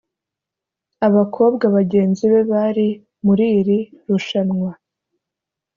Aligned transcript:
Abakobwa 1.07 1.65
bagenzi 1.75 2.23
be 2.31 2.41
bari 2.51 2.87
muri 3.25 3.45
iri 3.59 3.79
rushanwa 4.07 4.71